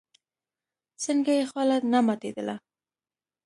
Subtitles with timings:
[1.03, 2.55] څنگه يې خوله نه ماتېدله.